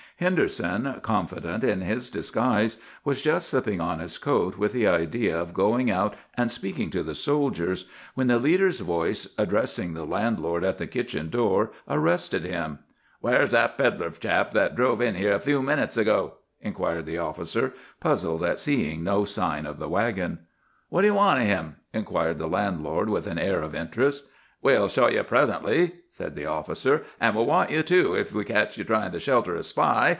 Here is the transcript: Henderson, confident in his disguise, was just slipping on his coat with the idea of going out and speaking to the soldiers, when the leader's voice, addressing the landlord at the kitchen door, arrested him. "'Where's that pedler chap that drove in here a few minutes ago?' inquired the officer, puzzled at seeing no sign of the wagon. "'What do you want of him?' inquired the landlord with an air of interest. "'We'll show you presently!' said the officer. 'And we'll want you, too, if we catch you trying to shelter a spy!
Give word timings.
Henderson, 0.17 0.99
confident 1.01 1.63
in 1.63 1.81
his 1.81 2.11
disguise, 2.11 2.77
was 3.03 3.23
just 3.23 3.49
slipping 3.49 3.81
on 3.81 3.97
his 3.97 4.19
coat 4.19 4.55
with 4.55 4.71
the 4.71 4.85
idea 4.85 5.35
of 5.35 5.51
going 5.51 5.89
out 5.89 6.13
and 6.37 6.51
speaking 6.51 6.91
to 6.91 7.01
the 7.01 7.15
soldiers, 7.15 7.89
when 8.13 8.27
the 8.27 8.37
leader's 8.37 8.81
voice, 8.81 9.29
addressing 9.39 9.95
the 9.95 10.05
landlord 10.05 10.63
at 10.63 10.77
the 10.77 10.85
kitchen 10.85 11.27
door, 11.31 11.71
arrested 11.89 12.45
him. 12.45 12.77
"'Where's 13.19 13.49
that 13.49 13.79
pedler 13.79 14.11
chap 14.11 14.51
that 14.53 14.75
drove 14.75 15.01
in 15.01 15.15
here 15.15 15.33
a 15.33 15.39
few 15.39 15.59
minutes 15.63 15.97
ago?' 15.97 16.33
inquired 16.61 17.07
the 17.07 17.17
officer, 17.17 17.73
puzzled 17.99 18.43
at 18.43 18.59
seeing 18.59 19.03
no 19.03 19.25
sign 19.25 19.65
of 19.65 19.79
the 19.79 19.89
wagon. 19.89 20.37
"'What 20.89 21.01
do 21.01 21.07
you 21.07 21.15
want 21.15 21.39
of 21.41 21.47
him?' 21.47 21.77
inquired 21.95 22.37
the 22.37 22.45
landlord 22.45 23.09
with 23.09 23.25
an 23.25 23.39
air 23.39 23.63
of 23.63 23.73
interest. 23.73 24.25
"'We'll 24.61 24.87
show 24.89 25.07
you 25.09 25.23
presently!' 25.23 25.93
said 26.09 26.35
the 26.35 26.45
officer. 26.45 27.03
'And 27.19 27.35
we'll 27.35 27.47
want 27.47 27.71
you, 27.71 27.81
too, 27.81 28.13
if 28.13 28.31
we 28.31 28.45
catch 28.45 28.77
you 28.77 28.83
trying 28.83 29.11
to 29.13 29.19
shelter 29.19 29.55
a 29.55 29.63
spy! 29.63 30.09